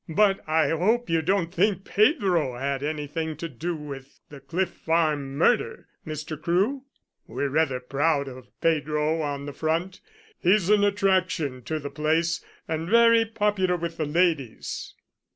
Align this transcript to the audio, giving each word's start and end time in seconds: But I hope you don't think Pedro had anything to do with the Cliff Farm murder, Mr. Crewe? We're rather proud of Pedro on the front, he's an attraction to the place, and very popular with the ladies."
But 0.09 0.39
I 0.49 0.69
hope 0.69 1.11
you 1.11 1.21
don't 1.21 1.53
think 1.53 1.83
Pedro 1.85 2.57
had 2.57 2.81
anything 2.81 3.37
to 3.37 3.47
do 3.47 3.75
with 3.75 4.19
the 4.29 4.39
Cliff 4.39 4.71
Farm 4.71 5.35
murder, 5.37 5.89
Mr. 6.07 6.41
Crewe? 6.41 6.85
We're 7.27 7.49
rather 7.49 7.79
proud 7.79 8.27
of 8.27 8.47
Pedro 8.61 9.21
on 9.21 9.45
the 9.45 9.53
front, 9.53 10.01
he's 10.39 10.71
an 10.71 10.83
attraction 10.83 11.61
to 11.65 11.77
the 11.77 11.91
place, 11.91 12.43
and 12.67 12.89
very 12.89 13.25
popular 13.25 13.75
with 13.75 13.97
the 13.97 14.07
ladies." 14.07 14.95